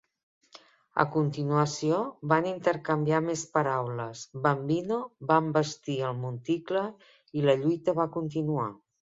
A 1.01 1.03
continuació, 1.15 1.99
van 2.31 2.47
intercanviar 2.51 3.19
més 3.25 3.43
paraules, 3.59 4.25
Bambino 4.47 4.99
va 5.33 5.39
envestir 5.45 5.99
el 6.09 6.19
monticle 6.25 6.83
i 7.43 7.47
la 7.51 7.59
lluita 7.63 7.99
va 8.03 8.11
continuar. 8.19 8.69